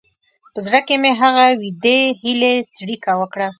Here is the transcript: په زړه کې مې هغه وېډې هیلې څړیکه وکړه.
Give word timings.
په 0.53 0.59
زړه 0.65 0.79
کې 0.87 0.95
مې 1.01 1.11
هغه 1.21 1.45
وېډې 1.59 1.99
هیلې 2.21 2.53
څړیکه 2.75 3.11
وکړه. 3.19 3.47